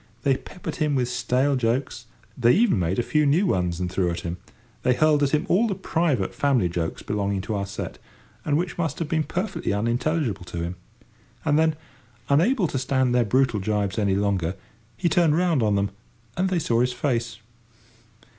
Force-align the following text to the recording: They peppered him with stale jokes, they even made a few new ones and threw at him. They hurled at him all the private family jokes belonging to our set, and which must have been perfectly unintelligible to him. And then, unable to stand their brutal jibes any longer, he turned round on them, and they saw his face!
They 0.23 0.35
peppered 0.35 0.77
him 0.77 0.95
with 0.95 1.09
stale 1.09 1.55
jokes, 1.55 2.07
they 2.35 2.53
even 2.53 2.79
made 2.79 2.97
a 2.97 3.03
few 3.03 3.23
new 3.27 3.45
ones 3.45 3.79
and 3.79 3.87
threw 3.87 4.09
at 4.09 4.21
him. 4.21 4.37
They 4.81 4.95
hurled 4.95 5.21
at 5.21 5.29
him 5.29 5.45
all 5.47 5.67
the 5.67 5.75
private 5.75 6.33
family 6.33 6.67
jokes 6.69 7.03
belonging 7.03 7.41
to 7.41 7.53
our 7.53 7.67
set, 7.67 7.99
and 8.43 8.57
which 8.57 8.79
must 8.79 8.97
have 8.97 9.07
been 9.07 9.21
perfectly 9.21 9.73
unintelligible 9.73 10.45
to 10.45 10.57
him. 10.63 10.75
And 11.45 11.59
then, 11.59 11.75
unable 12.29 12.65
to 12.69 12.79
stand 12.79 13.13
their 13.13 13.23
brutal 13.25 13.59
jibes 13.59 13.99
any 13.99 14.15
longer, 14.15 14.55
he 14.97 15.07
turned 15.07 15.37
round 15.37 15.61
on 15.61 15.75
them, 15.75 15.91
and 16.35 16.49
they 16.49 16.57
saw 16.57 16.79
his 16.81 16.93
face! 16.93 17.37